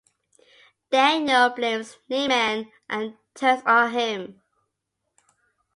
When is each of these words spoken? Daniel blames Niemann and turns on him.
Daniel 0.89 1.51
blames 1.53 1.95
Niemann 2.09 2.71
and 2.89 3.17
turns 3.35 3.61
on 3.67 3.91
him. 3.91 4.41